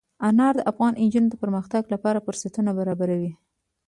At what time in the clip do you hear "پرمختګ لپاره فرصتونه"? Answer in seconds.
1.43-2.69